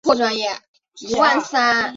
[0.01, 1.89] 江苏省崇明县中兴镇永南村人。